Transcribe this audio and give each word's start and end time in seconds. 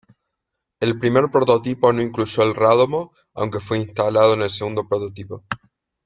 El 0.79 0.97
primer 0.97 1.29
prototipo 1.29 1.93
no 1.93 2.01
incluyó 2.01 2.41
el 2.41 2.55
radomo, 2.55 3.13
aunque 3.35 3.59
fue 3.59 3.77
instalado 3.77 4.33
en 4.33 4.41
el 4.41 4.49
segundo 4.49 4.87
prototipo. 4.87 5.43